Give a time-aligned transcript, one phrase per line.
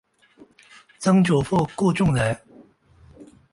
[0.97, 2.35] 曾祖父顾仲仁。